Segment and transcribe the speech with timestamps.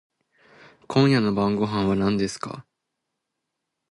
[0.87, 2.65] 今夜の晩御飯は何ですか？